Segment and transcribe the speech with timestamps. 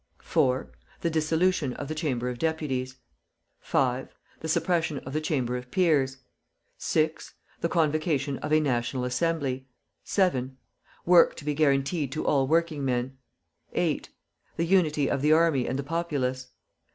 [0.23, 0.71] 4.
[1.01, 2.95] The dissolution of the Chamber of Deputies.
[3.59, 4.09] 5.
[4.39, 6.17] The suppression of the Chamber of Peers.
[6.79, 7.35] 6.
[7.59, 9.67] The convocation of a National Assembly.
[10.03, 10.57] 7.
[11.05, 13.19] Work to be guaranteed to all working men.
[13.73, 14.09] 8.
[14.57, 16.47] The unity of the army and the populace.